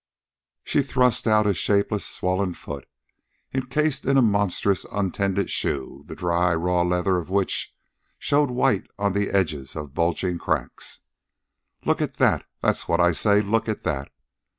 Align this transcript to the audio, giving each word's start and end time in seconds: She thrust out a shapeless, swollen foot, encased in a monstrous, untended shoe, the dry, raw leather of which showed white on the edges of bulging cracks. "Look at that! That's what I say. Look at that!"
She 0.63 0.81
thrust 0.81 1.27
out 1.27 1.45
a 1.45 1.53
shapeless, 1.53 2.03
swollen 2.03 2.55
foot, 2.55 2.87
encased 3.53 4.03
in 4.03 4.17
a 4.17 4.21
monstrous, 4.23 4.83
untended 4.91 5.51
shoe, 5.51 6.01
the 6.07 6.15
dry, 6.15 6.55
raw 6.55 6.81
leather 6.81 7.17
of 7.17 7.29
which 7.29 7.75
showed 8.17 8.49
white 8.49 8.87
on 8.97 9.13
the 9.13 9.29
edges 9.29 9.75
of 9.75 9.93
bulging 9.93 10.39
cracks. 10.39 11.01
"Look 11.85 12.01
at 12.01 12.15
that! 12.15 12.43
That's 12.63 12.87
what 12.87 12.99
I 12.99 13.11
say. 13.11 13.43
Look 13.43 13.69
at 13.69 13.83
that!" 13.83 14.11